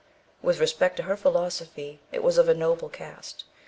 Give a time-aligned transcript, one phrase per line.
[0.41, 3.43] With respect to her philosophy it was of a noble cast.